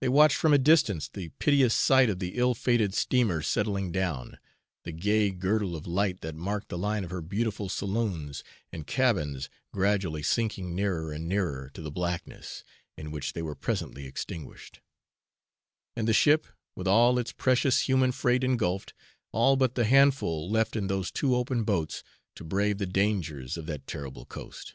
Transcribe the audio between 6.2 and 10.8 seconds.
that marked the line of her beautiful saloons and cabins gradually sinking